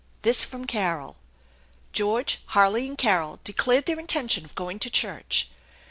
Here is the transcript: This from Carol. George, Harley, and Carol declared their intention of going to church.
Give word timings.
This 0.23 0.45
from 0.45 0.65
Carol. 0.65 1.17
George, 1.93 2.39
Harley, 2.57 2.87
and 2.87 2.97
Carol 2.97 3.39
declared 3.43 3.85
their 3.85 3.99
intention 3.99 4.43
of 4.45 4.55
going 4.55 4.79
to 4.79 4.89
church. 4.89 5.49